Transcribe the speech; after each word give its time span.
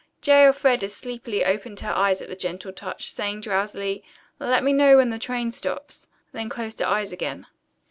J. 0.19 0.45
Elfreda 0.45 0.89
sleepily 0.89 1.45
opened 1.45 1.81
her 1.81 1.91
eyes 1.93 2.23
at 2.23 2.27
the 2.27 2.35
gentle 2.35 2.73
touch, 2.73 3.11
saying 3.11 3.41
drowsily, 3.41 4.03
"Let 4.39 4.63
me 4.63 4.73
know 4.73 4.97
when 4.97 5.11
the 5.11 5.19
train 5.19 5.51
stops." 5.51 6.07
Then 6.31 6.49
closed 6.49 6.79
her 6.79 6.87
eyes 6.87 7.11
again. 7.11 7.45